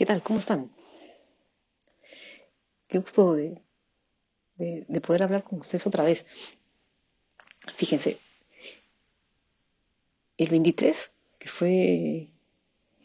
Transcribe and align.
¿Qué 0.00 0.06
tal? 0.06 0.22
¿Cómo 0.22 0.38
están? 0.38 0.70
Qué 2.88 2.96
gusto 3.00 3.34
de, 3.34 3.60
de, 4.56 5.00
poder 5.02 5.24
hablar 5.24 5.44
con 5.44 5.58
ustedes 5.60 5.86
otra 5.86 6.04
vez. 6.04 6.24
Fíjense, 7.76 8.18
el 10.38 10.48
23, 10.48 11.12
que 11.38 11.48
fue 11.50 12.28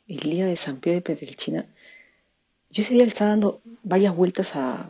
el 0.07 0.19
día 0.21 0.45
de 0.45 0.55
San 0.55 0.79
Pío 0.79 0.93
de 0.93 1.01
Petrelchina, 1.01 1.67
yo 2.69 2.81
ese 2.81 2.93
día 2.93 3.03
le 3.03 3.09
estaba 3.09 3.31
dando 3.31 3.61
varias 3.83 4.15
vueltas 4.15 4.55
a, 4.55 4.89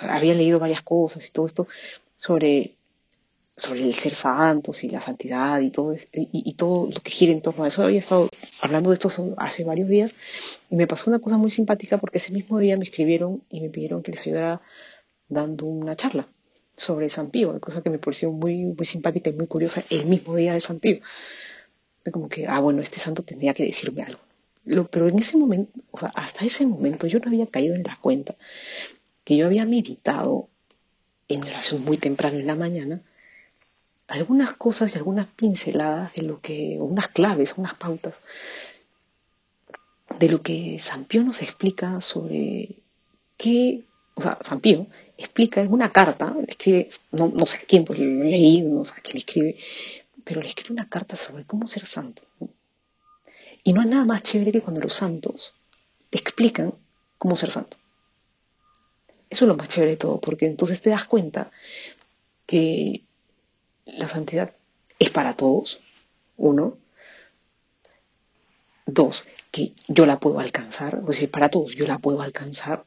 había 0.00 0.34
leído 0.34 0.60
varias 0.60 0.82
cosas 0.82 1.26
y 1.26 1.32
todo 1.32 1.46
esto 1.46 1.66
sobre 2.18 2.76
sobre 3.60 3.82
el 3.82 3.94
ser 3.94 4.12
santos 4.12 4.82
y 4.84 4.88
la 4.88 5.00
santidad 5.00 5.60
y 5.60 5.70
todo, 5.70 5.94
y, 6.12 6.54
todo 6.54 6.86
lo 6.86 7.00
que 7.00 7.10
gira 7.10 7.32
en 7.32 7.42
torno 7.42 7.64
a 7.64 7.68
eso. 7.68 7.82
Había 7.82 7.98
estado 7.98 8.28
hablando 8.60 8.90
de 8.90 8.94
esto 8.94 9.10
hace 9.36 9.64
varios 9.64 9.88
días 9.88 10.14
y 10.70 10.76
me 10.76 10.86
pasó 10.86 11.10
una 11.10 11.18
cosa 11.18 11.36
muy 11.36 11.50
simpática 11.50 11.98
porque 11.98 12.18
ese 12.18 12.32
mismo 12.32 12.58
día 12.58 12.76
me 12.76 12.84
escribieron 12.84 13.42
y 13.50 13.60
me 13.60 13.68
pidieron 13.68 14.02
que 14.02 14.12
les 14.12 14.22
ayudara 14.22 14.62
dando 15.28 15.66
una 15.66 15.94
charla 15.94 16.26
sobre 16.76 17.10
San 17.10 17.30
Pío, 17.30 17.60
cosa 17.60 17.82
que 17.82 17.90
me 17.90 17.98
pareció 17.98 18.32
muy, 18.32 18.64
muy 18.64 18.86
simpática 18.86 19.28
y 19.28 19.34
muy 19.34 19.46
curiosa 19.46 19.84
el 19.90 20.06
mismo 20.06 20.34
día 20.34 20.54
de 20.54 20.60
San 20.60 20.80
Pío. 20.80 21.00
Como 22.10 22.30
que, 22.30 22.46
ah, 22.46 22.60
bueno, 22.60 22.80
este 22.80 22.98
santo 22.98 23.22
tendría 23.22 23.52
que 23.52 23.64
decirme 23.64 24.02
algo. 24.02 24.20
Lo, 24.64 24.88
pero 24.88 25.08
en 25.08 25.18
ese 25.18 25.36
momento, 25.36 25.78
o 25.90 25.98
sea, 25.98 26.10
hasta 26.14 26.46
ese 26.46 26.66
momento 26.66 27.06
yo 27.06 27.18
no 27.18 27.28
había 27.28 27.46
caído 27.46 27.74
en 27.74 27.82
la 27.82 27.98
cuenta 28.00 28.34
que 29.24 29.36
yo 29.36 29.46
había 29.46 29.66
meditado 29.66 30.48
en 31.28 31.42
oración 31.44 31.84
muy 31.84 31.98
temprano 31.98 32.38
en 32.38 32.46
la 32.46 32.54
mañana 32.54 33.02
algunas 34.10 34.52
cosas 34.52 34.92
y 34.92 34.98
algunas 34.98 35.28
pinceladas 35.28 36.12
de 36.14 36.22
lo 36.22 36.40
que, 36.40 36.78
o 36.80 36.84
unas 36.84 37.08
claves, 37.08 37.54
unas 37.56 37.74
pautas, 37.74 38.18
de 40.18 40.28
lo 40.28 40.42
que 40.42 40.78
San 40.80 41.06
nos 41.24 41.42
explica 41.42 42.00
sobre 42.00 42.82
qué, 43.36 43.84
o 44.14 44.20
sea, 44.20 44.36
San 44.40 44.60
explica 45.16 45.60
en 45.60 45.72
una 45.72 45.92
carta, 45.92 46.34
escribe, 46.48 46.88
no, 47.12 47.28
no 47.28 47.46
sé 47.46 47.64
quién, 47.66 47.84
pues 47.84 47.98
leí, 48.00 48.62
no 48.62 48.84
sé 48.84 49.00
quién 49.00 49.18
escribe, 49.18 49.56
pero 50.24 50.42
le 50.42 50.48
escribe 50.48 50.72
una 50.72 50.88
carta 50.88 51.14
sobre 51.14 51.44
cómo 51.44 51.68
ser 51.68 51.86
santo. 51.86 52.22
Y 53.62 53.72
no 53.72 53.82
hay 53.82 53.88
nada 53.88 54.04
más 54.06 54.22
chévere 54.24 54.50
que 54.50 54.60
cuando 54.60 54.80
los 54.80 54.94
santos 54.94 55.54
explican 56.10 56.74
cómo 57.18 57.36
ser 57.36 57.50
santo. 57.50 57.76
Eso 59.28 59.44
es 59.44 59.48
lo 59.48 59.56
más 59.56 59.68
chévere 59.68 59.92
de 59.92 59.96
todo, 59.98 60.20
porque 60.20 60.46
entonces 60.46 60.80
te 60.80 60.90
das 60.90 61.04
cuenta 61.04 61.52
que 62.46 63.04
la 63.94 64.08
santidad 64.08 64.54
es 64.98 65.10
para 65.10 65.36
todos, 65.36 65.80
uno. 66.36 66.78
Dos, 68.86 69.28
que 69.50 69.72
yo 69.88 70.06
la 70.06 70.18
puedo 70.18 70.40
alcanzar, 70.40 70.98
es 71.00 71.06
decir, 71.06 71.30
para 71.30 71.48
todos 71.48 71.74
yo 71.74 71.86
la 71.86 71.98
puedo 71.98 72.22
alcanzar. 72.22 72.84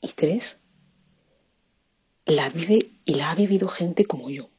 Y 0.00 0.08
tres, 0.08 0.60
la 2.26 2.48
vive 2.48 2.90
y 3.04 3.14
la 3.14 3.30
ha 3.30 3.34
vivido 3.34 3.68
gente 3.68 4.04
como 4.04 4.30
yo. 4.30 4.50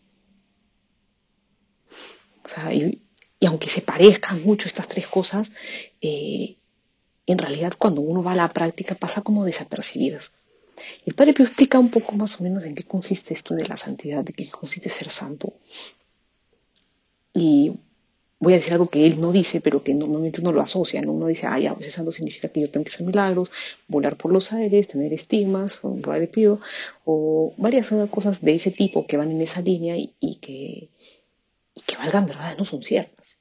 O 2.43 2.47
sea, 2.47 2.73
y, 2.73 3.01
aunque 3.45 3.69
se 3.69 3.81
parezcan 3.81 4.41
mucho 4.43 4.67
estas 4.67 4.87
tres 4.87 5.07
cosas, 5.07 5.51
eh, 6.01 6.57
en 7.25 7.37
realidad 7.37 7.73
cuando 7.77 8.01
uno 8.01 8.23
va 8.23 8.33
a 8.33 8.35
la 8.35 8.49
práctica 8.49 8.95
pasa 8.95 9.21
como 9.21 9.45
desapercibidas. 9.45 10.33
El 11.05 11.13
Padre 11.13 11.33
Pío 11.33 11.45
explica 11.45 11.79
un 11.79 11.89
poco 11.89 12.13
más 12.15 12.39
o 12.39 12.43
menos 12.43 12.63
en 12.63 12.75
qué 12.75 12.83
consiste 12.83 13.33
esto 13.33 13.55
de 13.55 13.67
la 13.67 13.77
santidad, 13.77 14.23
de 14.23 14.33
qué 14.33 14.47
consiste 14.49 14.89
ser 14.89 15.09
santo. 15.09 15.53
Y 17.33 17.73
voy 18.43 18.53
a 18.53 18.57
decir 18.57 18.73
algo 18.73 18.89
que 18.89 19.05
él 19.05 19.19
no 19.19 19.31
dice, 19.31 19.61
pero 19.61 19.83
que 19.83 19.93
normalmente 19.93 20.41
uno 20.41 20.51
lo 20.51 20.61
asocia, 20.61 21.01
¿no? 21.01 21.13
Uno 21.13 21.27
dice, 21.27 21.47
ah, 21.47 21.57
ya, 21.59 21.75
santo 21.89 22.11
significa 22.11 22.49
que 22.49 22.61
yo 22.61 22.69
tengo 22.69 22.83
que 22.83 22.89
hacer 22.89 23.05
milagros, 23.07 23.49
volar 23.87 24.17
por 24.17 24.31
los 24.31 24.51
aires, 24.51 24.87
tener 24.89 25.13
estigmas, 25.13 25.79
un 25.83 26.01
Padre 26.01 26.27
Pío, 26.27 26.59
o 27.05 27.53
varias 27.57 27.91
cosas 28.11 28.41
de 28.41 28.55
ese 28.55 28.71
tipo 28.71 29.07
que 29.07 29.17
van 29.17 29.31
en 29.31 29.41
esa 29.41 29.61
línea 29.61 29.95
y, 29.97 30.35
que, 30.35 30.89
y 31.73 31.81
que 31.81 31.95
valgan 31.95 32.25
verdad, 32.25 32.57
no 32.57 32.65
son 32.65 32.83
ciertas. 32.83 33.39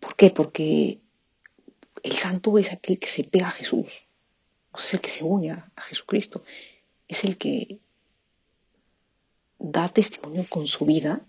¿Por 0.00 0.14
qué? 0.14 0.30
Porque 0.30 1.00
el 2.02 2.16
santo 2.16 2.58
es 2.58 2.72
aquel 2.72 2.98
que 2.98 3.08
se 3.08 3.24
pega 3.24 3.48
a 3.48 3.52
Jesús, 3.52 3.86
es 4.76 4.94
el 4.94 5.00
que 5.00 5.10
se 5.10 5.24
une 5.24 5.50
a 5.50 5.70
Jesucristo, 5.76 6.44
es 7.08 7.24
el 7.24 7.36
que 7.36 7.78
da 9.58 9.88
testimonio 9.88 10.46
con 10.48 10.66
su 10.66 10.84
vida 10.84 11.20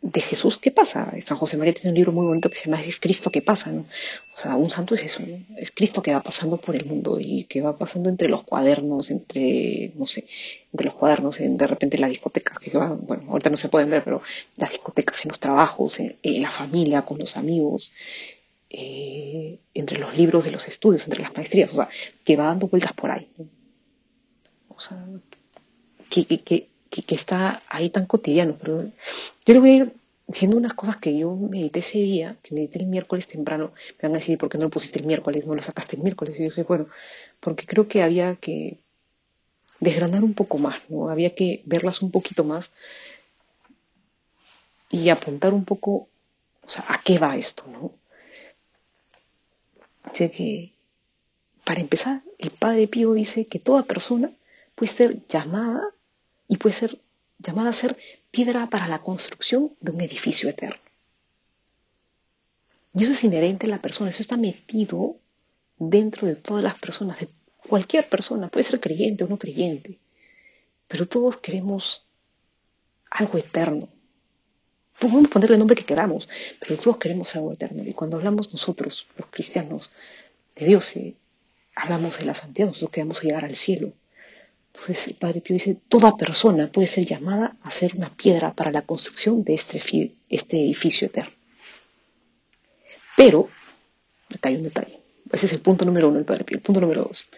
de 0.00 0.20
Jesús. 0.20 0.58
¿qué 0.58 0.70
pasa. 0.70 1.12
San 1.20 1.36
José 1.36 1.56
María 1.56 1.74
tiene 1.74 1.90
un 1.90 1.96
libro 1.96 2.12
muy 2.12 2.26
bonito 2.26 2.48
que 2.48 2.56
se 2.56 2.66
llama 2.66 2.82
Es 2.82 3.00
Cristo 3.00 3.30
que 3.30 3.42
pasa, 3.42 3.70
¿no? 3.70 3.84
O 4.34 4.38
sea, 4.38 4.56
un 4.56 4.70
santo 4.70 4.94
es 4.94 5.02
eso, 5.02 5.22
Es 5.56 5.70
Cristo 5.70 6.02
que 6.02 6.12
va 6.12 6.22
pasando 6.22 6.56
por 6.58 6.76
el 6.76 6.84
mundo 6.86 7.18
y 7.20 7.44
que 7.44 7.60
va 7.60 7.76
pasando 7.76 8.08
entre 8.08 8.28
los 8.28 8.42
cuadernos, 8.42 9.10
entre, 9.10 9.92
no 9.96 10.06
sé, 10.06 10.24
entre 10.72 10.86
los 10.86 10.94
cuadernos, 10.94 11.40
en, 11.40 11.56
de 11.56 11.66
repente 11.66 11.98
la 11.98 12.08
discoteca, 12.08 12.56
que 12.60 12.76
va, 12.76 12.94
bueno, 12.94 13.24
ahorita 13.28 13.50
no 13.50 13.56
se 13.56 13.68
pueden 13.68 13.90
ver, 13.90 14.04
pero 14.04 14.22
las 14.56 14.70
discotecas 14.70 15.24
en 15.24 15.30
los 15.30 15.40
trabajos, 15.40 15.98
en 16.00 16.42
la 16.42 16.50
familia, 16.50 17.02
con 17.02 17.18
los 17.18 17.36
amigos, 17.36 17.92
eh, 18.70 19.60
entre 19.74 19.98
los 19.98 20.16
libros 20.16 20.44
de 20.44 20.50
los 20.50 20.68
estudios, 20.68 21.04
entre 21.04 21.22
las 21.22 21.34
maestrías, 21.34 21.72
o 21.72 21.76
sea, 21.76 21.88
que 22.24 22.36
va 22.36 22.46
dando 22.46 22.68
vueltas 22.68 22.92
por 22.92 23.10
ahí. 23.10 23.28
O 24.68 24.80
sea, 24.80 24.98
que, 26.10 26.24
que, 26.26 26.38
que, 26.38 26.68
que, 26.90 27.14
está 27.14 27.60
ahí 27.68 27.90
tan 27.90 28.06
cotidiano. 28.06 28.56
Pero 28.60 28.82
yo 28.84 29.54
le 29.54 29.60
voy 29.60 29.70
a 29.70 29.74
ir 29.74 29.92
diciendo 30.26 30.56
unas 30.56 30.74
cosas 30.74 30.96
que 30.96 31.16
yo 31.16 31.34
medité 31.34 31.80
ese 31.80 31.98
día, 31.98 32.36
que 32.42 32.54
medité 32.54 32.78
el 32.78 32.86
miércoles 32.86 33.26
temprano. 33.26 33.72
Me 34.00 34.08
van 34.08 34.16
a 34.16 34.18
decir, 34.18 34.36
¿por 34.38 34.48
qué 34.48 34.58
no 34.58 34.64
lo 34.64 34.70
pusiste 34.70 34.98
el 34.98 35.06
miércoles? 35.06 35.46
No 35.46 35.54
lo 35.54 35.62
sacaste 35.62 35.96
el 35.96 36.02
miércoles. 36.02 36.36
Y 36.36 36.40
yo 36.40 36.44
dije, 36.44 36.62
bueno, 36.62 36.86
porque 37.40 37.66
creo 37.66 37.88
que 37.88 38.02
había 38.02 38.36
que 38.36 38.78
desgranar 39.80 40.24
un 40.24 40.34
poco 40.34 40.58
más, 40.58 40.78
¿no? 40.88 41.08
Había 41.08 41.34
que 41.34 41.62
verlas 41.64 42.02
un 42.02 42.10
poquito 42.10 42.44
más 42.44 42.72
y 44.90 45.08
apuntar 45.08 45.54
un 45.54 45.64
poco, 45.64 46.08
o 46.62 46.68
sea, 46.68 46.84
a 46.88 47.00
qué 47.02 47.18
va 47.18 47.36
esto, 47.36 47.64
¿no? 47.70 47.92
Que, 50.12 50.72
para 51.64 51.80
empezar, 51.80 52.22
el 52.38 52.50
Padre 52.50 52.88
Pío 52.88 53.12
dice 53.12 53.46
que 53.46 53.58
toda 53.58 53.84
persona 53.84 54.32
puede 54.74 54.92
ser 54.92 55.26
llamada 55.26 55.82
y 56.48 56.56
puede 56.56 56.74
ser 56.74 57.00
llamada 57.38 57.70
a 57.70 57.74
ser 57.74 57.96
piedra 58.30 58.68
para 58.68 58.88
la 58.88 59.00
construcción 59.00 59.74
de 59.80 59.92
un 59.92 60.00
edificio 60.00 60.48
eterno. 60.48 60.80
Y 62.94 63.02
eso 63.02 63.12
es 63.12 63.22
inherente 63.24 63.66
a 63.66 63.70
la 63.70 63.82
persona, 63.82 64.10
eso 64.10 64.22
está 64.22 64.36
metido 64.36 65.16
dentro 65.78 66.26
de 66.26 66.34
todas 66.34 66.64
las 66.64 66.78
personas, 66.78 67.20
de 67.20 67.28
cualquier 67.68 68.08
persona, 68.08 68.48
puede 68.48 68.64
ser 68.64 68.80
creyente 68.80 69.24
o 69.24 69.28
no 69.28 69.38
creyente, 69.38 69.98
pero 70.88 71.06
todos 71.06 71.36
queremos 71.36 72.06
algo 73.10 73.38
eterno, 73.38 73.88
Podemos 74.98 75.28
ponerle 75.28 75.54
el 75.54 75.58
nombre 75.60 75.76
que 75.76 75.84
queramos, 75.84 76.28
pero 76.58 76.76
todos 76.76 76.96
queremos 76.96 77.34
algo 77.36 77.52
eterno. 77.52 77.82
Y 77.84 77.92
cuando 77.92 78.16
hablamos 78.16 78.52
nosotros, 78.52 79.06
los 79.16 79.28
cristianos, 79.30 79.90
de 80.56 80.66
Dios, 80.66 80.94
hablamos 81.76 82.18
de 82.18 82.24
la 82.24 82.34
santidad, 82.34 82.66
nosotros 82.66 82.90
queremos 82.90 83.22
llegar 83.22 83.44
al 83.44 83.54
cielo. 83.54 83.92
Entonces 84.72 85.08
el 85.08 85.14
Padre 85.14 85.40
Pío 85.40 85.54
dice, 85.54 85.76
toda 85.88 86.16
persona 86.16 86.70
puede 86.70 86.86
ser 86.86 87.04
llamada 87.04 87.56
a 87.62 87.70
ser 87.70 87.94
una 87.96 88.14
piedra 88.14 88.54
para 88.54 88.70
la 88.70 88.82
construcción 88.82 89.44
de 89.44 89.54
este, 89.54 89.80
este 90.28 90.60
edificio 90.60 91.06
eterno. 91.06 91.32
Pero, 93.16 93.48
acá 94.34 94.48
hay 94.48 94.56
un 94.56 94.62
detalle. 94.62 95.00
Ese 95.32 95.46
es 95.46 95.52
el 95.52 95.60
punto 95.60 95.84
número 95.84 96.08
uno 96.08 96.16
del 96.16 96.24
Padre 96.24 96.44
Pío. 96.44 96.56
El 96.56 96.62
punto 96.62 96.80
número 96.80 97.04
dos, 97.04 97.28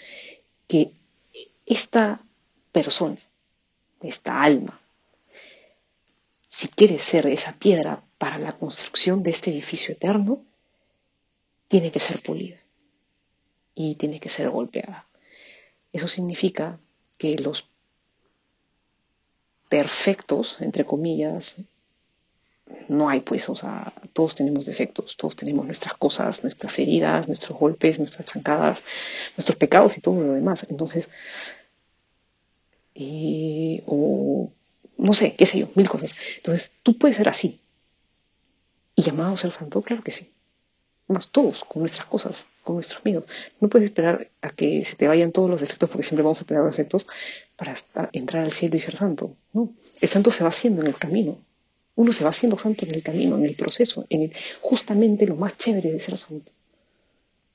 que 0.66 0.92
esta 1.66 2.22
persona, 2.72 3.18
esta 4.02 4.42
alma, 4.42 4.79
si 6.50 6.66
quiere 6.66 6.98
ser 6.98 7.26
esa 7.26 7.52
piedra 7.52 8.02
para 8.18 8.36
la 8.36 8.58
construcción 8.58 9.22
de 9.22 9.30
este 9.30 9.50
edificio 9.52 9.94
eterno, 9.94 10.44
tiene 11.68 11.92
que 11.92 12.00
ser 12.00 12.20
pulida 12.20 12.58
y 13.76 13.94
tiene 13.94 14.18
que 14.18 14.28
ser 14.28 14.50
golpeada. 14.50 15.06
Eso 15.92 16.08
significa 16.08 16.80
que 17.18 17.38
los 17.38 17.70
perfectos, 19.68 20.60
entre 20.60 20.84
comillas, 20.84 21.58
no 22.88 23.08
hay 23.08 23.20
pues, 23.20 23.48
o 23.48 23.54
sea, 23.54 23.92
todos 24.12 24.34
tenemos 24.34 24.66
defectos, 24.66 25.16
todos 25.16 25.36
tenemos 25.36 25.64
nuestras 25.64 25.94
cosas, 25.94 26.42
nuestras 26.42 26.76
heridas, 26.80 27.28
nuestros 27.28 27.56
golpes, 27.56 28.00
nuestras 28.00 28.26
chancadas, 28.26 28.82
nuestros 29.36 29.56
pecados 29.56 29.96
y 29.96 30.00
todo 30.00 30.20
lo 30.20 30.32
demás. 30.32 30.66
Entonces, 30.68 31.10
o 33.86 34.52
no 35.00 35.12
sé, 35.12 35.34
qué 35.34 35.46
sé 35.46 35.58
yo, 35.58 35.68
mil 35.74 35.88
cosas. 35.88 36.14
Entonces, 36.36 36.72
tú 36.82 36.98
puedes 36.98 37.16
ser 37.16 37.28
así. 37.28 37.60
¿Y 38.94 39.02
llamado 39.02 39.34
a 39.34 39.36
ser 39.36 39.50
santo? 39.50 39.82
Claro 39.82 40.02
que 40.02 40.10
sí. 40.10 40.30
Más 41.08 41.28
todos, 41.28 41.64
con 41.64 41.80
nuestras 41.80 42.06
cosas, 42.06 42.46
con 42.62 42.76
nuestros 42.76 43.04
miedos. 43.04 43.24
No 43.60 43.68
puedes 43.68 43.86
esperar 43.86 44.30
a 44.42 44.50
que 44.50 44.84
se 44.84 44.94
te 44.96 45.08
vayan 45.08 45.32
todos 45.32 45.50
los 45.50 45.60
defectos, 45.60 45.88
porque 45.88 46.04
siempre 46.04 46.22
vamos 46.22 46.40
a 46.40 46.44
tener 46.44 46.62
defectos, 46.62 47.06
para 47.56 47.74
entrar 48.12 48.44
al 48.44 48.52
cielo 48.52 48.76
y 48.76 48.80
ser 48.80 48.96
santo. 48.96 49.36
No. 49.52 49.72
El 50.00 50.08
santo 50.08 50.30
se 50.30 50.44
va 50.44 50.50
haciendo 50.50 50.82
en 50.82 50.88
el 50.88 50.96
camino. 50.96 51.38
Uno 51.96 52.12
se 52.12 52.22
va 52.22 52.30
haciendo 52.30 52.56
santo 52.56 52.84
en 52.86 52.94
el 52.94 53.02
camino, 53.02 53.36
en 53.36 53.44
el 53.44 53.56
proceso, 53.56 54.06
en 54.08 54.22
el, 54.22 54.32
justamente 54.60 55.26
lo 55.26 55.34
más 55.34 55.56
chévere 55.56 55.92
de 55.92 56.00
ser 56.00 56.16
santo. 56.16 56.52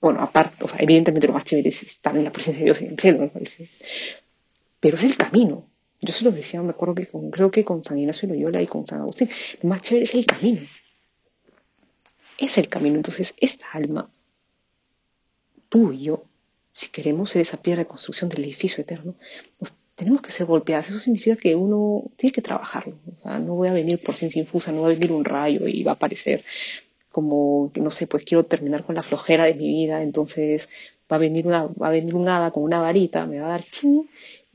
Bueno, 0.02 0.22
aparte, 0.22 0.66
o 0.66 0.68
sea, 0.68 0.80
evidentemente 0.80 1.28
lo 1.28 1.34
más 1.34 1.46
chévere 1.46 1.70
es 1.70 1.82
estar 1.82 2.16
en 2.16 2.24
la 2.24 2.32
presencia 2.32 2.60
de 2.60 2.66
Dios 2.66 2.82
en 2.82 2.92
el 2.92 3.00
cielo, 3.00 3.20
me 3.20 3.30
parece. 3.30 3.70
Pero 4.80 4.98
es 4.98 5.04
el 5.04 5.16
camino. 5.16 5.66
Yo 6.02 6.14
se 6.14 6.26
lo 6.26 6.32
decía, 6.32 6.62
me 6.62 6.72
acuerdo 6.72 6.96
que 6.96 7.08
con, 7.08 7.32
creo 7.32 7.52
que 7.52 7.64
con 7.64 7.84
San 7.84 7.98
Ignacio 7.98 8.28
Loyola 8.28 8.62
y 8.62 8.68
con 8.68 8.86
San 8.86 9.02
Agustín, 9.02 9.30
más 9.64 9.82
chévere 9.82 10.06
es 10.06 10.14
el 10.14 10.26
camino. 10.26 10.62
Es 12.38 12.58
el 12.58 12.68
camino. 12.68 12.98
Entonces, 12.98 13.36
esta 13.40 13.66
alma, 13.74 14.10
tú 15.70 15.94
y 15.94 16.04
yo, 16.04 16.26
si 16.72 16.90
queremos 16.90 17.30
ser 17.30 17.42
esa 17.42 17.62
piedra 17.62 17.84
de 17.84 17.88
construcción 17.88 18.30
del 18.30 18.44
edificio 18.44 18.82
eterno, 18.82 19.16
nos 19.60 19.76
tenemos 19.96 20.22
que 20.22 20.32
ser 20.32 20.46
golpeadas. 20.46 20.90
Eso 20.90 21.00
significa 21.00 21.38
que 21.38 21.56
uno 21.56 22.04
tiene 22.18 22.34
que 22.34 22.42
trabajarlo. 22.42 22.98
O 23.18 23.22
sea, 23.22 23.40
no 23.40 23.56
voy 23.56 23.70
a 23.70 23.74
venir 23.74 24.02
por 24.02 24.16
ciencia 24.16 24.42
infusa, 24.42 24.72
no 24.72 24.82
va 24.82 24.88
a 24.88 24.92
venir 24.92 25.12
un 25.14 25.24
rayo 25.24 25.68
y 25.68 25.84
va 25.84 25.94
a 25.94 25.96
aparecer 25.96 26.44
como, 27.12 27.72
no 27.76 27.92
sé, 27.92 28.08
pues 28.08 28.26
quiero 28.26 28.44
terminar 28.44 28.84
con 28.84 28.94
la 28.96 29.02
flojera 29.02 29.46
de 29.46 29.54
mi 29.54 29.70
vida, 29.70 30.04
entonces 30.04 30.68
va 31.10 31.16
a 31.16 31.20
venir 31.20 31.48
una, 31.48 31.68
va 31.68 31.88
a 31.88 31.92
venir 31.92 32.14
un 32.14 32.28
hada 32.28 32.52
con 32.52 32.64
una 32.64 32.82
varita, 32.82 33.26
me 33.26 33.40
va 33.40 33.48
a 33.48 33.50
dar 33.52 33.64
ching 33.64 34.06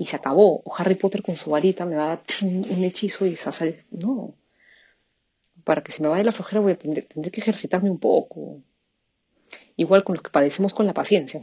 y 0.00 0.06
se 0.06 0.16
acabó. 0.16 0.62
O 0.64 0.74
Harry 0.78 0.94
Potter 0.94 1.22
con 1.22 1.36
su 1.36 1.50
varita 1.50 1.84
me 1.84 1.94
va 1.94 2.04
a 2.04 2.08
dar 2.08 2.22
un 2.42 2.82
hechizo 2.82 3.26
y 3.26 3.36
se 3.36 3.44
va 3.44 3.50
a 3.50 3.52
salir. 3.52 3.84
No. 3.90 4.34
Para 5.62 5.82
que 5.82 5.92
se 5.92 6.02
me 6.02 6.08
vaya 6.08 6.24
la 6.24 6.32
flojera 6.32 6.62
voy 6.62 6.72
a 6.72 6.78
tener, 6.78 7.04
tendré 7.06 7.30
que 7.30 7.42
ejercitarme 7.42 7.90
un 7.90 7.98
poco, 7.98 8.62
igual 9.76 10.02
con 10.02 10.14
los 10.14 10.22
que 10.22 10.30
padecemos 10.30 10.72
con 10.72 10.86
la 10.86 10.94
paciencia. 10.94 11.42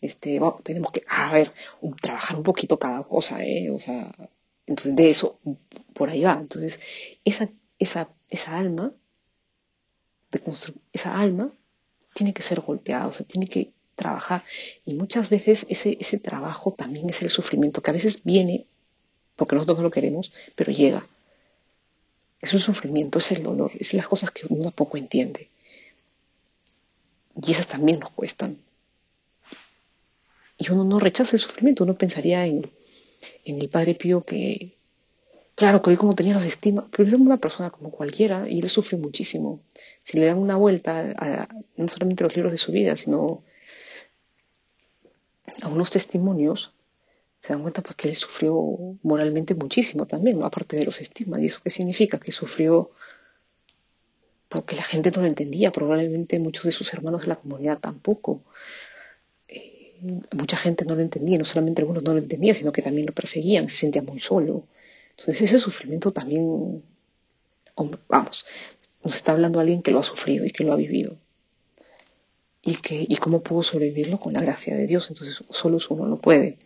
este, 0.00 0.40
tenemos 0.62 0.90
que, 0.90 1.02
a 1.06 1.32
ver, 1.34 1.52
trabajar 2.00 2.38
un 2.38 2.44
poquito 2.44 2.78
cada 2.78 3.02
cosa, 3.02 3.44
¿eh? 3.44 3.68
O 3.70 3.78
sea, 3.78 4.10
entonces 4.66 4.96
de 4.96 5.10
eso, 5.10 5.38
por 5.92 6.08
ahí 6.08 6.22
va. 6.22 6.38
Entonces, 6.40 6.80
esa, 7.26 7.50
esa, 7.78 8.08
esa 8.30 8.56
alma, 8.56 8.94
de 10.30 10.40
esa 10.94 11.20
alma 11.20 11.52
tiene 12.14 12.32
que 12.32 12.42
ser 12.42 12.60
golpeada, 12.62 13.06
o 13.06 13.12
sea, 13.12 13.26
tiene 13.26 13.48
que 13.48 13.74
trabajar. 14.02 14.44
Y 14.84 14.94
muchas 14.94 15.28
veces 15.30 15.66
ese, 15.68 15.96
ese 16.00 16.18
trabajo 16.18 16.72
también 16.72 17.08
es 17.10 17.22
el 17.22 17.30
sufrimiento, 17.30 17.82
que 17.82 17.90
a 17.90 17.94
veces 17.94 18.24
viene 18.24 18.66
porque 19.36 19.54
nosotros 19.54 19.78
no 19.78 19.84
lo 19.84 19.90
queremos, 19.90 20.32
pero 20.54 20.72
llega. 20.72 21.06
Es 22.40 22.52
un 22.54 22.60
sufrimiento, 22.60 23.18
es 23.18 23.32
el 23.32 23.42
dolor, 23.42 23.72
es 23.78 23.94
las 23.94 24.08
cosas 24.08 24.30
que 24.30 24.46
uno 24.48 24.70
poco 24.70 24.96
entiende. 24.96 25.48
Y 27.40 27.52
esas 27.52 27.68
también 27.68 28.00
nos 28.00 28.10
cuestan. 28.10 28.58
Y 30.58 30.70
uno 30.70 30.84
no 30.84 30.98
rechaza 30.98 31.36
el 31.36 31.40
sufrimiento, 31.40 31.84
uno 31.84 31.94
pensaría 31.94 32.46
en, 32.46 32.70
el 33.44 33.68
Padre 33.68 33.94
Pío 33.94 34.24
que, 34.24 34.76
claro, 35.54 35.82
que 35.82 35.90
hoy 35.90 35.96
como 35.96 36.14
tenía 36.14 36.34
los 36.34 36.44
estima, 36.44 36.86
pero 36.90 37.08
era 37.08 37.16
una 37.16 37.38
persona 37.38 37.70
como 37.70 37.90
cualquiera 37.90 38.48
y 38.48 38.60
él 38.60 38.68
sufre 38.68 38.98
muchísimo. 38.98 39.60
Si 40.04 40.18
le 40.18 40.26
dan 40.26 40.38
una 40.38 40.56
vuelta 40.56 41.14
a, 41.16 41.48
no 41.76 41.88
solamente 41.88 42.24
los 42.24 42.34
libros 42.36 42.52
de 42.52 42.58
su 42.58 42.72
vida, 42.72 42.96
sino 42.96 43.42
a 45.60 45.68
unos 45.68 45.90
testimonios, 45.90 46.74
se 47.40 47.52
dan 47.52 47.62
cuenta 47.62 47.82
pues 47.82 47.96
que 47.96 48.08
él 48.08 48.16
sufrió 48.16 48.54
moralmente 49.02 49.54
muchísimo 49.54 50.06
también, 50.06 50.42
aparte 50.42 50.76
de 50.76 50.84
los 50.84 51.00
estigmas. 51.00 51.40
¿Y 51.40 51.46
eso 51.46 51.60
qué 51.62 51.70
significa? 51.70 52.18
Que 52.18 52.32
sufrió 52.32 52.92
porque 54.48 54.76
la 54.76 54.82
gente 54.82 55.10
no 55.10 55.22
lo 55.22 55.28
entendía, 55.28 55.72
probablemente 55.72 56.38
muchos 56.38 56.64
de 56.64 56.72
sus 56.72 56.92
hermanos 56.92 57.22
de 57.22 57.28
la 57.28 57.36
comunidad 57.36 57.78
tampoco. 57.78 58.44
Eh, 59.48 59.98
mucha 60.32 60.56
gente 60.56 60.84
no 60.84 60.94
lo 60.94 61.00
entendía, 61.00 61.38
no 61.38 61.44
solamente 61.44 61.80
algunos 61.82 62.02
no 62.02 62.12
lo 62.12 62.18
entendían, 62.18 62.54
sino 62.54 62.70
que 62.70 62.82
también 62.82 63.06
lo 63.06 63.14
perseguían, 63.14 63.68
se 63.68 63.76
sentía 63.76 64.02
muy 64.02 64.20
solo. 64.20 64.68
Entonces 65.16 65.42
ese 65.42 65.58
sufrimiento 65.58 66.12
también, 66.12 66.82
vamos, 68.08 68.46
nos 69.02 69.14
está 69.14 69.32
hablando 69.32 69.58
alguien 69.58 69.82
que 69.82 69.90
lo 69.90 70.00
ha 70.00 70.02
sufrido 70.02 70.44
y 70.44 70.50
que 70.50 70.64
lo 70.64 70.74
ha 70.74 70.76
vivido. 70.76 71.18
Y, 72.64 72.76
que, 72.76 73.04
y 73.08 73.16
cómo 73.16 73.42
pudo 73.42 73.64
sobrevivirlo 73.64 74.18
con 74.18 74.32
la 74.34 74.40
gracia 74.40 74.76
de 74.76 74.86
Dios. 74.86 75.10
Entonces 75.10 75.42
solo 75.50 75.78
uno 75.90 76.06
no 76.06 76.16
puede. 76.18 76.58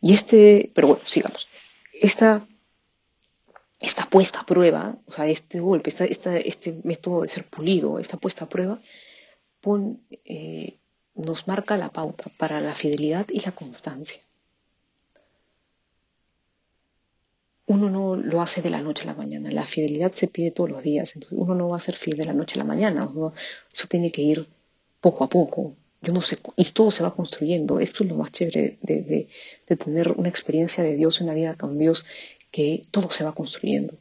Y 0.00 0.12
este, 0.12 0.70
pero 0.74 0.88
bueno, 0.88 1.02
sigamos. 1.06 1.46
Esta 2.00 2.46
esta 3.84 4.08
puesta 4.08 4.40
a 4.40 4.46
prueba, 4.46 4.96
o 5.06 5.12
sea, 5.12 5.26
este 5.26 5.60
golpe, 5.60 5.90
este 5.90 6.80
método 6.84 7.22
de 7.22 7.28
ser 7.28 7.44
pulido, 7.44 7.98
esta 7.98 8.16
puesta 8.16 8.46
a 8.46 8.48
prueba, 8.48 8.80
eh, 10.24 10.78
nos 11.14 11.46
marca 11.46 11.76
la 11.76 11.90
pauta 11.90 12.30
para 12.38 12.60
la 12.60 12.74
fidelidad 12.74 13.26
y 13.28 13.40
la 13.40 13.52
constancia. 13.52 14.22
Uno 17.66 17.88
no 17.88 18.16
lo 18.16 18.42
hace 18.42 18.60
de 18.60 18.70
la 18.70 18.82
noche 18.82 19.04
a 19.04 19.06
la 19.06 19.14
mañana, 19.14 19.50
la 19.50 19.64
fidelidad 19.64 20.12
se 20.12 20.28
pide 20.28 20.50
todos 20.50 20.70
los 20.70 20.82
días, 20.82 21.14
entonces 21.14 21.38
uno 21.38 21.54
no 21.54 21.68
va 21.68 21.76
a 21.76 21.80
ser 21.80 21.96
fiel 21.96 22.16
de 22.16 22.26
la 22.26 22.34
noche 22.34 22.58
a 22.58 22.62
la 22.62 22.64
mañana, 22.64 23.08
eso 23.72 23.88
tiene 23.88 24.10
que 24.12 24.22
ir 24.22 24.48
poco 25.04 25.22
a 25.24 25.28
poco. 25.28 25.76
Yo 26.00 26.14
no 26.14 26.22
sé, 26.22 26.38
y 26.56 26.64
todo 26.70 26.90
se 26.90 27.02
va 27.02 27.14
construyendo. 27.14 27.78
Esto 27.78 28.04
es 28.04 28.10
lo 28.10 28.16
más 28.16 28.32
chévere 28.32 28.78
de, 28.80 29.28
tener 29.76 30.12
una 30.12 30.30
experiencia 30.30 30.82
de 30.82 30.94
Dios, 30.94 31.20
una 31.20 31.34
vida 31.34 31.56
con 31.58 31.76
Dios, 31.76 32.06
que 32.50 32.84
todo 32.90 33.10
se 33.10 33.22
va 33.22 33.34
construyendo 33.34 33.98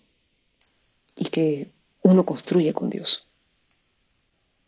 y 1.18 1.26
que 1.26 1.72
uno 2.04 2.26
construye 2.26 2.72
con 2.74 2.90
Dios. 2.90 3.28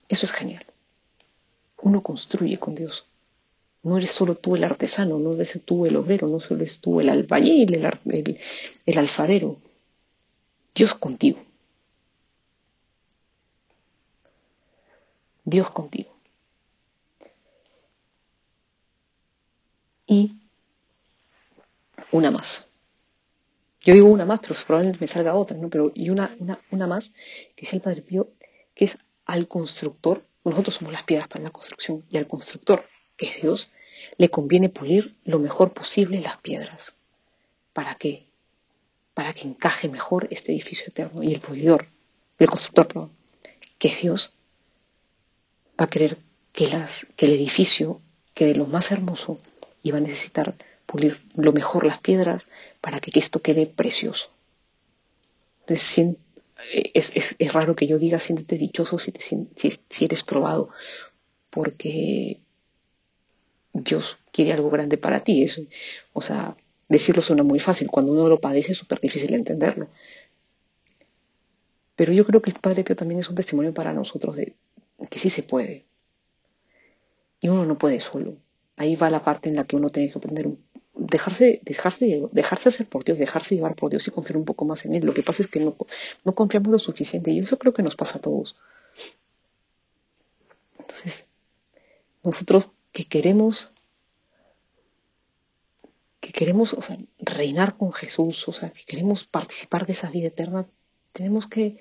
Eso 0.10 0.26
es 0.26 0.34
genial. 0.34 0.66
Uno 1.82 2.04
construye 2.04 2.58
con 2.60 2.76
Dios. 2.76 3.06
No 3.82 3.98
eres 3.98 4.12
solo 4.12 4.36
tú 4.36 4.58
el 4.58 4.66
artesano, 4.66 5.18
no 5.20 5.36
eres 5.36 5.58
tú 5.64 5.86
el 5.86 5.96
obrero, 5.96 6.28
no 6.28 6.42
solo 6.42 6.62
eres 6.62 6.82
tú 6.82 7.00
el 7.00 7.08
albañil, 7.08 7.76
el 8.86 8.98
alfarero. 8.98 9.58
Dios 10.74 10.96
contigo. 10.96 11.40
Dios 15.46 15.72
contigo. 15.72 16.15
Y 20.16 20.32
una 22.14 22.32
más. 22.32 22.70
Yo 23.82 23.94
digo 23.94 24.08
una 24.08 24.26
más, 24.26 24.40
pero 24.40 24.56
probablemente 24.66 25.02
me 25.02 25.08
salga 25.08 25.36
otra, 25.36 25.58
¿no? 25.58 25.70
Pero, 25.70 25.92
y 25.94 26.10
una, 26.10 26.34
una, 26.40 26.58
una 26.72 26.88
más, 26.88 27.14
que 27.54 27.66
es 27.66 27.74
el 27.74 27.82
Padre 27.82 28.02
Pío, 28.02 28.30
que 28.74 28.86
es 28.86 28.98
al 29.26 29.50
constructor, 29.50 30.24
nosotros 30.46 30.76
somos 30.76 30.94
las 30.94 31.04
piedras 31.04 31.28
para 31.28 31.44
la 31.44 31.50
construcción, 31.50 32.06
y 32.10 32.16
al 32.16 32.28
constructor, 32.28 32.88
que 33.18 33.28
es 33.28 33.42
Dios, 33.42 33.72
le 34.18 34.30
conviene 34.30 34.70
pulir 34.70 35.18
lo 35.26 35.38
mejor 35.40 35.74
posible 35.74 36.22
las 36.22 36.38
piedras. 36.38 36.96
¿Para 37.74 37.96
qué? 37.96 38.26
Para 39.14 39.34
que 39.34 39.50
encaje 39.50 39.90
mejor 39.90 40.30
este 40.32 40.54
edificio 40.54 40.88
eterno. 40.88 41.24
Y 41.24 41.34
el 41.34 41.42
pulidor, 41.42 41.88
el 42.40 42.48
constructor, 42.48 42.88
perdón, 42.88 43.12
que 43.78 43.90
es 43.90 44.02
Dios, 44.02 44.34
va 45.78 45.86
a 45.86 45.90
querer 45.90 46.18
que, 46.54 46.70
las, 46.70 47.06
que 47.18 47.26
el 47.26 47.34
edificio 47.34 48.02
quede 48.34 48.56
lo 48.56 48.66
más 48.66 48.92
hermoso 48.92 49.38
y 49.86 49.92
va 49.92 50.00
a 50.00 50.02
necesitar 50.02 50.56
pulir 50.88 51.22
lo 51.36 51.54
mejor 51.54 51.86
las 51.86 52.00
piedras 52.00 52.50
para 52.82 53.00
que 53.00 53.12
esto 53.20 53.44
quede 53.44 53.68
precioso. 53.68 54.32
Entonces, 55.62 56.18
es, 56.96 57.54
raro 57.54 57.76
que 57.76 57.86
yo 57.86 58.00
diga 58.00 58.18
siéntete 58.18 58.58
dichoso 58.58 58.98
si, 58.98 59.14
si, 59.56 60.06
eres 60.06 60.24
probado, 60.24 60.70
porque 61.52 62.40
Dios 63.74 64.18
quiere 64.32 64.54
algo 64.54 64.72
grande 64.72 64.98
para 64.98 65.24
ti. 65.24 65.44
Eso, 65.44 65.62
o 66.14 66.22
sea, 66.22 66.58
decirlo 66.90 67.22
suena 67.22 67.44
muy 67.44 67.60
fácil, 67.60 67.92
cuando 67.92 68.12
uno 68.12 68.28
lo 68.28 68.42
padece 68.42 68.72
es 68.72 68.80
súper 68.80 69.00
difícil 69.00 69.36
entenderlo. 69.36 69.88
Pero 71.96 72.12
yo 72.12 72.26
creo 72.26 72.42
que 72.42 72.50
el 72.50 72.60
Padre 72.60 72.84
Pío 72.84 72.96
también 72.96 73.20
es 73.20 73.30
un 73.30 73.36
testimonio 73.36 73.72
para 73.72 73.94
nosotros 73.94 74.36
de 74.36 74.56
que 75.12 75.20
sí 75.20 75.30
se 75.30 75.44
puede. 75.44 75.86
Y 77.40 77.50
uno 77.50 77.68
no 77.68 77.78
puede 77.78 78.00
solo. 78.00 78.38
Ahí 78.78 78.96
va 78.96 79.10
la 79.10 79.24
parte 79.24 79.50
en 79.50 79.56
la 79.56 79.66
que 79.66 79.76
uno 79.76 79.90
tiene 79.90 80.12
que 80.12 80.18
aprender 80.18 80.50
dejarse, 80.96 81.60
dejarse, 81.64 82.24
dejarse 82.32 82.70
hacer 82.70 82.88
por 82.88 83.04
Dios, 83.04 83.18
dejarse 83.18 83.56
llevar 83.56 83.76
por 83.76 83.90
Dios 83.90 84.08
y 84.08 84.12
confiar 84.12 84.38
un 84.38 84.46
poco 84.46 84.66
más 84.66 84.86
en 84.86 84.94
Él. 84.94 85.06
Lo 85.06 85.14
que 85.14 85.24
pasa 85.24 85.44
es 85.44 85.48
que 85.48 85.60
no, 85.60 85.76
no 86.24 86.36
confiamos 86.36 86.72
lo 86.72 86.80
suficiente 86.80 87.32
y 87.32 87.40
eso 87.40 87.60
creo 87.60 87.74
que 87.74 87.84
nos 87.84 87.96
pasa 87.96 88.18
a 88.18 88.22
todos. 88.22 88.58
Entonces, 90.80 91.28
nosotros 92.24 92.72
que 92.92 93.06
queremos, 93.06 93.74
que 96.20 96.32
queremos 96.32 96.74
o 96.74 96.82
sea, 96.82 96.98
reinar 97.20 97.78
con 97.78 97.92
Jesús, 97.92 98.48
o 98.48 98.54
sea, 98.54 98.70
que 98.70 98.86
queremos 98.86 99.26
participar 99.26 99.86
de 99.86 99.94
esa 99.94 100.10
vida 100.10 100.28
eterna, 100.28 100.66
tenemos 101.12 101.48
que, 101.48 101.78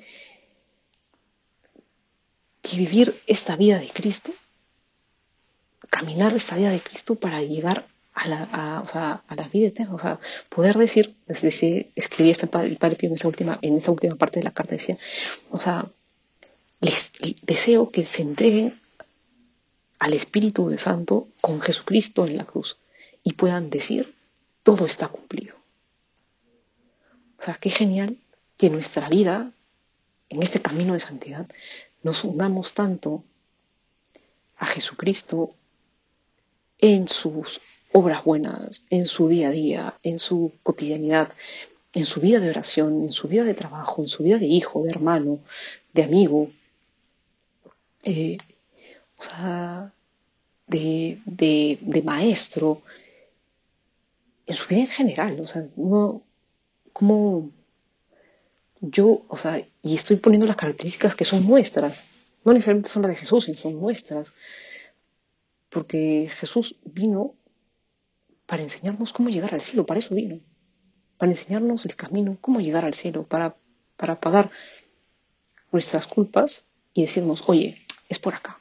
que 2.62 2.76
vivir 2.76 3.14
esta 3.26 3.56
vida 3.56 3.78
de 3.78 3.90
Cristo, 3.90 4.32
caminar 5.94 6.34
esta 6.34 6.56
vida 6.56 6.70
de 6.70 6.80
Cristo 6.80 7.14
para 7.14 7.40
llegar 7.40 7.86
a 8.14 8.28
la, 8.28 8.80
o 8.82 8.86
sea, 8.86 9.22
a 9.28 9.34
la 9.36 9.46
vida 9.46 9.68
eterna. 9.68 9.94
O 9.94 9.98
sea, 10.00 10.18
poder 10.48 10.76
decir, 10.76 11.14
desde 11.28 11.92
escribí 11.94 12.30
este 12.30 12.48
el 12.64 12.78
Padre 12.78 12.96
Pío 12.96 13.08
en 13.10 13.14
esa 13.14 13.28
última, 13.28 13.60
en 13.62 13.76
esa 13.76 13.92
última 13.92 14.16
parte 14.16 14.40
de 14.40 14.44
la 14.44 14.50
carta, 14.50 14.72
decía, 14.72 14.98
o 15.50 15.60
sea, 15.60 15.88
les 16.80 17.12
deseo 17.42 17.92
que 17.92 18.04
se 18.04 18.22
entreguen 18.22 18.80
al 20.00 20.14
Espíritu 20.14 20.76
Santo 20.78 21.28
con 21.40 21.60
Jesucristo 21.60 22.26
en 22.26 22.38
la 22.38 22.44
cruz 22.44 22.76
y 23.22 23.34
puedan 23.34 23.70
decir, 23.70 24.16
todo 24.64 24.86
está 24.86 25.06
cumplido. 25.06 25.54
O 27.38 27.42
sea, 27.44 27.54
qué 27.54 27.70
genial 27.70 28.18
que 28.56 28.68
nuestra 28.68 29.08
vida, 29.08 29.52
en 30.28 30.42
este 30.42 30.60
camino 30.60 30.94
de 30.94 31.00
santidad, 31.00 31.46
nos 32.02 32.24
unamos 32.24 32.74
tanto 32.74 33.22
a 34.56 34.66
Jesucristo 34.66 35.54
en 36.78 37.08
sus 37.08 37.60
obras 37.92 38.24
buenas, 38.24 38.84
en 38.90 39.06
su 39.06 39.28
día 39.28 39.48
a 39.48 39.52
día, 39.52 39.94
en 40.02 40.18
su 40.18 40.52
cotidianidad, 40.62 41.32
en 41.92 42.04
su 42.04 42.20
vida 42.20 42.40
de 42.40 42.50
oración, 42.50 43.02
en 43.02 43.12
su 43.12 43.28
vida 43.28 43.44
de 43.44 43.54
trabajo, 43.54 44.02
en 44.02 44.08
su 44.08 44.24
vida 44.24 44.38
de 44.38 44.46
hijo, 44.46 44.82
de 44.82 44.90
hermano, 44.90 45.38
de 45.92 46.02
amigo, 46.02 46.50
eh, 48.02 48.36
o 49.16 49.22
sea, 49.22 49.92
de, 50.66 51.20
de, 51.24 52.02
maestro, 52.02 52.82
en 54.46 54.54
su 54.54 54.68
vida 54.68 54.80
en 54.80 54.88
general, 54.88 55.40
o 55.40 55.46
sea, 55.46 55.64
no, 55.76 56.22
como 56.92 57.50
yo, 58.80 59.22
o 59.28 59.38
sea, 59.38 59.64
y 59.82 59.94
estoy 59.94 60.16
poniendo 60.16 60.46
las 60.46 60.56
características 60.56 61.14
que 61.14 61.24
son 61.24 61.46
nuestras, 61.46 62.04
no 62.44 62.52
necesariamente 62.52 62.90
son 62.90 63.02
las 63.02 63.12
de 63.12 63.16
Jesús, 63.16 63.44
sino 63.44 63.56
son 63.56 63.80
nuestras, 63.80 64.32
porque 65.74 66.30
Jesús 66.38 66.76
vino 66.84 67.34
para 68.46 68.62
enseñarnos 68.62 69.12
cómo 69.12 69.28
llegar 69.28 69.54
al 69.54 69.60
cielo, 69.60 69.84
para 69.84 69.98
eso 69.98 70.14
vino, 70.14 70.38
para 71.18 71.32
enseñarnos 71.32 71.84
el 71.84 71.96
camino, 71.96 72.38
cómo 72.40 72.60
llegar 72.60 72.84
al 72.84 72.94
cielo, 72.94 73.26
para, 73.26 73.56
para 73.96 74.20
pagar 74.20 74.52
nuestras 75.72 76.06
culpas 76.06 76.66
y 76.92 77.02
decirnos, 77.02 77.42
oye, 77.48 77.76
es 78.08 78.20
por 78.20 78.34
acá, 78.34 78.60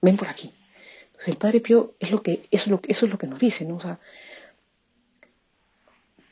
ven 0.00 0.16
por 0.16 0.28
aquí. 0.28 0.54
Entonces 1.08 1.28
el 1.28 1.36
Padre 1.36 1.60
Pío 1.60 1.96
es 2.00 2.10
lo 2.10 2.22
que, 2.22 2.48
eso 2.50 2.64
es 2.64 2.68
lo, 2.68 2.80
eso 2.88 3.04
es 3.04 3.12
lo 3.12 3.18
que 3.18 3.26
nos 3.26 3.40
dice, 3.40 3.66
¿no? 3.66 3.76
O 3.76 3.80
sea, 3.80 4.00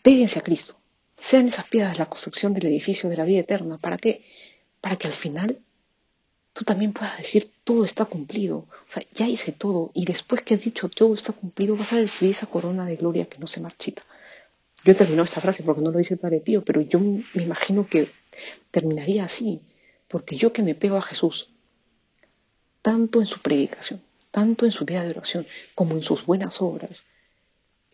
péguense 0.03 0.39
a 0.39 0.43
Cristo, 0.43 0.77
sean 1.19 1.47
esas 1.47 1.67
piedras 1.67 1.99
la 1.99 2.07
construcción 2.07 2.55
del 2.55 2.69
edificio 2.69 3.11
de 3.11 3.19
la 3.19 3.25
vida 3.25 3.41
eterna. 3.41 3.77
¿Para 3.77 3.99
qué? 3.99 4.25
Para 4.81 4.97
que 4.97 5.09
al 5.09 5.13
final 5.13 5.61
tú 6.53 6.65
también 6.65 6.93
puedas 6.93 7.17
decir 7.19 7.51
todo 7.65 7.85
está 7.85 8.05
cumplido. 8.05 8.59
O 8.59 8.93
sea, 8.93 9.05
ya 9.15 9.29
hice 9.29 9.53
todo 9.53 9.91
y 9.95 10.05
después 10.05 10.43
que 10.43 10.55
has 10.55 10.61
dicho 10.63 10.89
todo 10.89 11.15
está 11.15 11.33
cumplido 11.33 11.77
vas 11.77 11.93
a 11.93 11.97
recibir 11.97 12.33
esa 12.33 12.47
corona 12.47 12.85
de 12.85 12.97
gloria 12.97 13.27
que 13.27 13.39
no 13.39 13.47
se 13.47 13.61
marchita. 13.61 14.03
Yo 14.85 14.93
he 14.93 14.97
terminado 14.97 15.25
esta 15.25 15.41
frase 15.41 15.63
porque 15.63 15.81
no 15.81 15.91
lo 15.91 15.99
dice 15.99 16.15
el 16.15 16.21
Padre 16.21 16.41
Pío, 16.41 16.65
pero 16.65 16.81
yo 16.81 16.99
me 16.99 17.43
imagino 17.43 17.87
que 17.87 18.11
terminaría 18.71 19.25
así, 19.25 19.61
porque 20.09 20.37
yo 20.37 20.53
que 20.53 20.63
me 20.63 20.75
pego 20.75 20.97
a 20.97 21.03
Jesús, 21.03 21.51
tanto 22.83 23.21
en 23.21 23.27
su 23.27 23.41
predicación, 23.41 24.03
tanto 24.33 24.65
en 24.65 24.73
su 24.73 24.85
vida 24.85 25.05
de 25.05 25.11
oración, 25.11 25.47
como 25.77 25.95
en 25.95 26.03
sus 26.03 26.27
buenas 26.27 26.61
obras, 26.61 27.07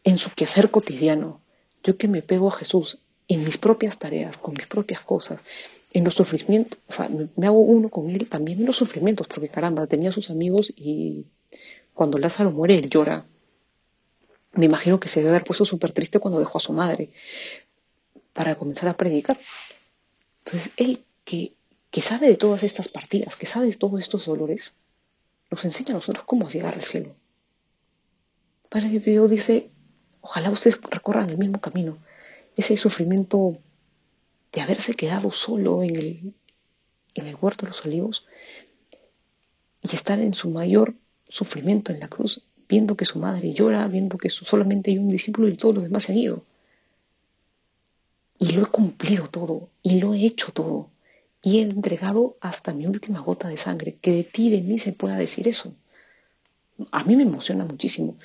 en 0.03 0.17
su 0.17 0.31
quehacer 0.31 0.71
cotidiano, 0.71 1.43
yo 1.83 1.99
que 1.99 2.09
me 2.09 2.23
pego 2.23 2.49
a 2.49 2.53
Jesús 2.53 2.99
en 3.29 3.45
mis 3.45 3.59
propias 3.59 3.99
tareas, 3.99 4.38
con 4.38 4.55
mis 4.55 4.67
propias 4.67 5.03
cosas, 5.03 5.43
en 5.92 6.04
los 6.04 6.14
sufrimientos, 6.14 6.78
o 6.87 6.92
sea, 6.92 7.09
me, 7.09 7.47
hago 7.47 7.61
uno 7.61 7.88
con 7.88 8.11
él 8.11 8.28
también 8.28 8.61
en 8.61 8.66
los 8.66 8.76
sufrimientos, 8.76 9.26
porque 9.26 9.49
caramba, 9.49 9.87
tenía 9.87 10.12
sus 10.12 10.30
amigos 10.30 10.73
y 10.76 11.26
cuando 11.95 12.18
Lázaro 12.18 12.50
muere, 12.50 12.75
él 12.75 12.90
llora. 12.90 13.26
Me 14.52 14.66
imagino 14.66 15.00
que 15.00 15.09
se 15.09 15.21
debe 15.21 15.30
haber 15.30 15.45
puesto 15.45 15.64
súper 15.64 15.92
triste 15.92 16.18
cuando 16.18 16.40
dejó 16.40 16.59
a 16.59 16.61
su 16.61 16.73
madre 16.73 17.11
para 18.33 18.54
comenzar 18.54 18.88
a 18.88 18.97
predicar. 18.97 19.38
Entonces, 20.45 20.73
él 20.76 21.04
que, 21.25 21.54
que 21.90 22.00
sabe 22.00 22.28
de 22.28 22.37
todas 22.37 22.62
estas 22.62 22.88
partidas, 22.88 23.37
que 23.37 23.47
sabe 23.47 23.66
de 23.66 23.75
todos 23.75 24.00
estos 24.00 24.26
dolores, 24.26 24.75
nos 25.50 25.64
enseña 25.64 25.90
a 25.90 25.95
nosotros 25.95 26.25
cómo 26.25 26.49
llegar 26.49 26.75
al 26.75 26.85
cielo. 26.85 27.14
Padre 28.68 29.00
Pío 29.00 29.28
dice, 29.28 29.71
ojalá 30.21 30.50
ustedes 30.50 30.80
recorran 30.90 31.30
el 31.30 31.38
mismo 31.38 31.61
camino, 31.61 31.99
ese 32.57 32.76
sufrimiento 32.76 33.59
de 34.52 34.61
haberse 34.61 34.95
quedado 34.95 35.31
solo 35.31 35.83
en 35.83 35.97
el, 35.97 36.35
en 37.14 37.26
el 37.26 37.37
huerto 37.40 37.67
de 37.67 37.71
los 37.71 37.85
olivos 37.85 38.26
y 39.83 39.95
estar 39.95 40.19
en 40.21 40.35
su 40.35 40.50
mayor 40.50 40.95
sufrimiento 41.28 41.93
en 41.93 42.00
la 42.00 42.09
cruz, 42.09 42.47
viendo 42.69 42.97
que 42.97 43.05
su 43.05 43.19
madre 43.19 43.52
llora, 43.52 43.87
viendo 43.88 44.19
que 44.19 44.31
solamente 44.31 44.90
hay 44.90 44.99
un 44.99 45.09
discípulo 45.09 45.49
y 45.49 45.57
todos 45.57 45.76
los 45.76 45.85
demás 45.85 46.05
se 46.05 46.12
han 46.12 46.19
ido. 46.19 46.45
Y 48.38 48.52
lo 48.52 48.62
he 48.62 48.67
cumplido 48.67 49.28
todo, 49.28 49.69
y 49.83 50.00
lo 50.00 50.14
he 50.14 50.25
hecho 50.25 50.52
todo, 50.52 50.90
y 51.43 51.59
he 51.59 51.62
entregado 51.62 52.37
hasta 52.40 52.73
mi 52.73 52.87
última 52.87 53.21
gota 53.21 53.49
de 53.49 53.57
sangre, 53.57 53.97
que 54.00 54.12
de 54.12 54.25
ti, 54.25 54.50
de 54.50 54.61
mí 54.61 54.78
se 54.78 54.93
pueda 54.93 55.17
decir 55.17 55.49
eso. 55.49 55.75
A 56.93 57.05
mí 57.05 57.17
me 57.17 57.25
emociona 57.25 57.64
muchísimo. 57.64 58.17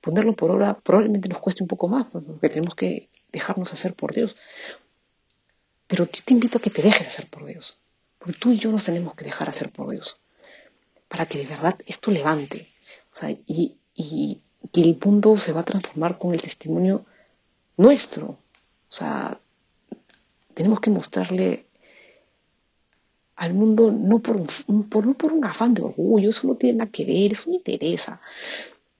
Ponerlo 0.00 0.34
por 0.34 0.50
ahora 0.50 0.78
probablemente 0.78 1.28
nos 1.28 1.40
cueste 1.40 1.62
un 1.62 1.68
poco 1.68 1.88
más, 1.88 2.06
porque 2.10 2.48
tenemos 2.48 2.74
que 2.74 3.08
dejarnos 3.32 3.72
hacer 3.72 3.94
por 3.94 4.14
Dios. 4.14 4.36
Pero 5.90 6.04
yo 6.04 6.22
te 6.24 6.32
invito 6.32 6.58
a 6.58 6.60
que 6.60 6.70
te 6.70 6.82
dejes 6.82 7.08
hacer 7.08 7.26
por 7.26 7.44
Dios. 7.44 7.76
Porque 8.20 8.38
tú 8.38 8.52
y 8.52 8.58
yo 8.58 8.70
nos 8.70 8.84
tenemos 8.84 9.14
que 9.14 9.24
dejar 9.24 9.48
hacer 9.48 9.72
por 9.72 9.90
Dios. 9.90 10.20
Para 11.08 11.26
que 11.26 11.38
de 11.38 11.46
verdad 11.46 11.76
esto 11.84 12.12
levante. 12.12 12.72
O 13.12 13.16
sea, 13.16 13.28
y, 13.30 13.76
y 13.92 14.40
que 14.72 14.82
el 14.82 14.96
mundo 15.04 15.36
se 15.36 15.52
va 15.52 15.62
a 15.62 15.64
transformar 15.64 16.16
con 16.16 16.32
el 16.32 16.40
testimonio 16.40 17.04
nuestro. 17.76 18.26
O 18.26 18.92
sea, 18.92 19.40
tenemos 20.54 20.78
que 20.78 20.90
mostrarle 20.90 21.66
al 23.34 23.54
mundo 23.54 23.90
no 23.90 24.20
por 24.20 24.36
un, 24.36 24.88
por, 24.88 25.06
no 25.06 25.14
por 25.14 25.32
un 25.32 25.44
afán 25.44 25.74
de 25.74 25.82
orgullo, 25.82 26.30
eso 26.30 26.46
no 26.46 26.54
tiene 26.54 26.78
nada 26.78 26.90
que 26.92 27.04
ver, 27.04 27.32
eso 27.32 27.50
no 27.50 27.56
interesa, 27.56 28.20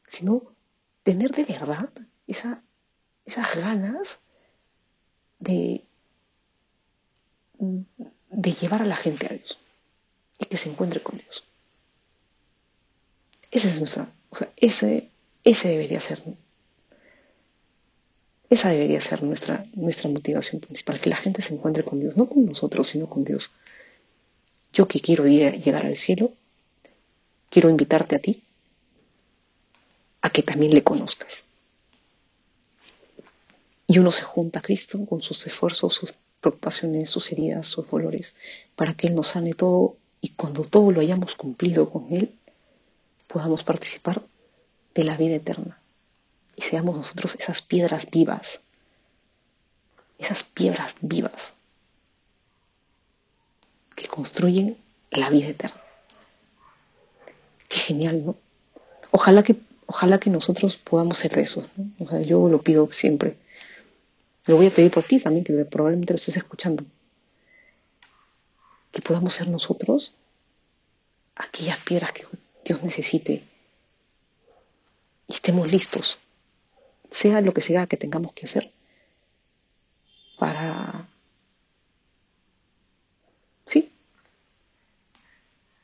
sino 0.09 0.43
tener 1.05 1.31
de 1.31 1.45
verdad 1.45 1.91
esa, 2.27 2.65
esas 3.27 3.55
ganas 3.57 4.23
de, 5.39 5.85
de 7.61 8.53
llevar 8.53 8.83
a 8.83 8.87
la 8.87 8.97
gente 8.97 9.27
a 9.27 9.35
Dios 9.35 9.59
y 10.39 10.47
que 10.47 10.57
se 10.57 10.71
encuentre 10.71 11.03
con 11.03 11.19
Dios. 11.19 11.45
Esa 13.51 13.69
es 13.69 13.79
nuestra, 13.79 14.11
o 14.31 14.37
sea, 14.37 14.51
ese, 14.57 15.09
ese 15.45 15.69
debería 15.69 16.01
ser, 16.01 16.23
esa 18.49 18.71
debería 18.71 19.01
ser 19.01 19.23
nuestra, 19.23 19.67
nuestra 19.75 20.09
motivación 20.09 20.61
principal, 20.61 21.01
que 21.01 21.11
la 21.11 21.17
gente 21.17 21.43
se 21.43 21.55
encuentre 21.55 21.85
con 21.85 22.01
Dios, 22.01 22.17
no 22.17 22.29
con 22.29 22.47
nosotros, 22.47 22.89
sino 22.89 23.09
con 23.09 23.25
Dios. 23.25 23.51
Yo 24.73 24.87
que 24.87 25.01
quiero 25.01 25.27
ir, 25.27 25.61
llegar 25.61 25.85
al 25.85 25.97
cielo, 25.97 26.33
quiero 27.51 27.69
invitarte 27.69 28.17
a 28.17 28.21
ti 28.21 28.43
a 30.23 30.31
que 30.31 30.43
también 30.43 30.73
le 30.73 30.85
conozcas. 30.85 31.45
Y 33.87 33.99
uno 33.99 34.13
se 34.13 34.23
junta 34.23 34.61
a 34.61 34.63
Cristo 34.63 35.05
con 35.07 35.21
sus 35.21 35.45
esfuerzos, 35.47 35.95
sus 35.95 36.15
preocupaciones, 36.41 37.11
sus 37.11 37.31
heridas, 37.33 37.69
sus 37.69 37.91
dolores, 37.91 38.35
para 38.77 38.95
que 38.95 39.07
Él 39.09 39.15
nos 39.15 39.29
sane 39.29 39.53
todo 39.53 39.97
y 40.21 40.31
cuando 40.31 40.65
todo 40.65 40.93
lo 40.93 41.01
hayamos 41.01 41.35
cumplido 41.35 41.91
con 41.91 42.13
Él, 42.13 42.35
podamos 43.27 43.65
participar 43.65 44.23
de 44.95 45.05
la 45.05 45.17
vida 45.17 45.37
eterna 45.37 45.79
y 46.57 46.63
seamos 46.63 46.97
nosotros 46.97 47.37
esas 47.37 47.63
piedras 47.63 48.11
vivas, 48.11 48.61
esas 50.19 50.43
piedras 50.43 50.95
vivas 51.01 51.55
que 53.95 54.09
construyen 54.09 54.77
la 55.11 55.31
vida 55.31 55.49
eterna. 55.49 55.81
Qué 57.69 57.79
genial, 57.79 58.25
¿no? 58.27 58.37
Ojalá 59.11 59.43
que, 59.43 59.57
ojalá 59.87 60.19
que 60.19 60.31
nosotros 60.31 60.77
podamos 60.77 61.19
ser 61.19 61.33
de 61.33 61.43
eso. 61.43 61.67
O 61.99 62.09
sea, 62.09 62.21
yo 62.21 62.49
lo 62.49 62.63
pido 62.63 62.93
siempre 62.93 63.37
lo 64.47 64.57
voy 64.57 64.67
a 64.67 64.71
pedir 64.71 64.91
por 64.91 65.05
ti 65.05 65.21
también, 65.21 65.45
que 65.45 65.65
probablemente 65.65 66.13
lo 66.13 66.17
estés 66.17 66.37
escuchando. 66.37 66.85
Que 68.91 69.03
podamos 69.03 69.35
ser 69.35 69.49
nosotros 69.49 70.15
aquellas 71.37 71.79
piedras 71.79 72.13
que 72.13 72.27
Dios 72.65 72.83
necesite 72.83 73.43
y 75.27 75.33
estemos 75.33 75.71
listos, 75.71 76.19
sea 77.11 77.41
lo 77.41 77.55
que 77.55 77.61
sea 77.61 77.87
que 77.87 77.97
tengamos 77.97 78.33
que 78.33 78.47
hacer, 78.47 78.73
para, 80.39 81.09
sí, 83.67 83.93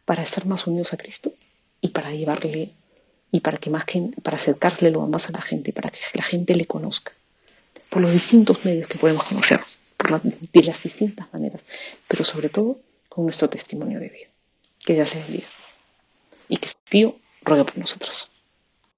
para 0.04 0.22
estar 0.22 0.46
más 0.46 0.66
unidos 0.66 0.92
a 0.92 0.96
Cristo 0.96 1.32
y 1.80 1.88
para 1.88 2.10
llevarle 2.10 2.72
y 3.30 3.40
para 3.40 3.58
que 3.58 3.70
más 3.70 3.84
que 3.84 4.10
para 4.22 4.36
acercarle 4.36 4.90
más 4.90 5.28
a 5.28 5.32
la 5.32 5.42
gente, 5.42 5.72
para 5.72 5.90
que 5.90 6.00
la 6.14 6.22
gente 6.22 6.54
le 6.54 6.66
conozca 6.66 7.12
por 7.88 8.02
los 8.02 8.12
distintos 8.12 8.64
medios 8.64 8.88
que 8.88 8.98
podemos 8.98 9.24
conocer, 9.24 9.60
por 9.96 10.20
de 10.20 10.62
las 10.62 10.82
distintas 10.82 11.32
maneras, 11.32 11.64
pero 12.08 12.24
sobre 12.24 12.48
todo 12.48 12.80
con 13.08 13.24
nuestro 13.24 13.48
testimonio 13.48 13.98
de 14.00 14.08
vida. 14.08 14.28
Que 14.84 14.94
Dios 14.94 15.14
les 15.14 15.26
bendiga. 15.26 15.48
Y 16.48 16.58
que 16.58 16.68
Pío 16.88 17.16
ruega 17.42 17.64
por 17.64 17.78
nosotros. 17.78 18.30